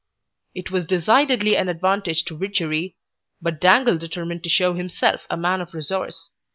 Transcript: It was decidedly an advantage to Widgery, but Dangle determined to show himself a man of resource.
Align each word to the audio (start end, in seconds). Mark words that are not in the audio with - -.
It 0.55 0.71
was 0.71 0.87
decidedly 0.87 1.55
an 1.55 1.69
advantage 1.69 2.25
to 2.25 2.35
Widgery, 2.35 2.95
but 3.39 3.61
Dangle 3.61 3.99
determined 3.99 4.43
to 4.45 4.49
show 4.49 4.73
himself 4.73 5.27
a 5.29 5.37
man 5.37 5.61
of 5.61 5.75
resource. 5.75 6.31